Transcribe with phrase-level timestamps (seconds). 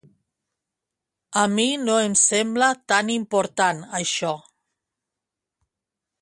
[1.41, 4.33] A mi no em sembla tan important això.